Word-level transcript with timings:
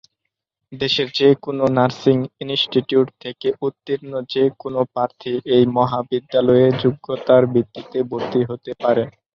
দেশের 0.71 1.07
যে-কোন 1.17 1.57
nursing 1.77 2.17
institute 2.43 3.07
থেকে 3.23 3.47
উত্তীর্ণ 3.61 4.11
যে-কোন 4.33 4.75
প্রার্থী 4.93 5.31
এই 5.55 5.63
মহাবিদ্যালয়ে 5.77 6.67
যোগ্যতার 6.81 7.43
ভিত্তিতে 7.53 7.99
ভর্তি 8.09 8.41
হতে 8.49 8.71
পারে। 8.81 9.03